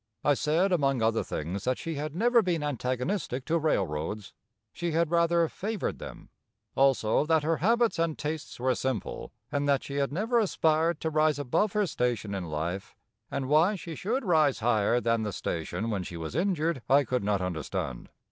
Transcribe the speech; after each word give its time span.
I 0.23 0.33
said 0.33 0.71
among 0.71 1.03
other 1.03 1.23
things 1.23 1.65
that 1.65 1.77
she 1.77 1.93
had 1.93 2.15
never 2.15 2.41
been 2.41 2.63
antagonistic 2.63 3.45
to 3.45 3.59
railroads. 3.59 4.33
She 4.73 4.93
had 4.93 5.11
rather 5.11 5.47
favored 5.47 5.99
them; 5.99 6.29
also 6.73 7.23
that 7.27 7.43
her 7.43 7.57
habits 7.57 7.99
and 7.99 8.17
tastes 8.17 8.59
were 8.59 8.73
simple 8.73 9.31
and 9.51 9.69
that 9.69 9.83
she 9.83 9.97
had 9.97 10.11
never 10.11 10.39
aspired 10.39 10.99
to 11.01 11.11
rise 11.11 11.37
above 11.37 11.73
her 11.73 11.85
station 11.85 12.33
in 12.33 12.45
life, 12.49 12.95
and 13.29 13.47
why 13.47 13.75
she 13.75 13.93
should 13.93 14.25
rise 14.25 14.57
higher 14.57 14.99
than 14.99 15.21
the 15.21 15.31
station 15.31 15.91
when 15.91 16.01
she 16.01 16.17
was 16.17 16.33
injured 16.33 16.81
I 16.89 17.03
could 17.03 17.23
not 17.23 17.39
understand. 17.39 18.09